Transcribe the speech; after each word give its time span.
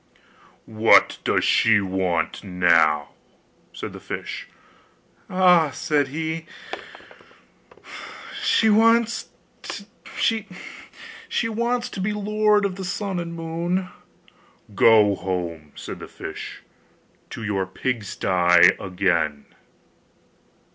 'What 0.65 1.19
does 1.23 1.43
she 1.43 1.79
want 1.79 2.43
now?' 2.43 3.09
said 3.71 3.93
the 3.93 3.99
fish. 3.99 4.47
'Ah!' 5.29 5.69
said 5.69 6.07
he, 6.07 6.47
'she 8.41 8.67
wants 8.71 9.29
to 9.61 9.85
be 11.99 12.13
lord 12.13 12.65
of 12.65 12.77
the 12.77 12.83
sun 12.83 13.19
and 13.19 13.35
moon.' 13.35 13.89
'Go 14.73 15.13
home,' 15.13 15.71
said 15.75 15.99
the 15.99 16.07
fish, 16.07 16.63
'to 17.29 17.43
your 17.43 17.67
pigsty 17.67 18.69
again. 18.79 19.45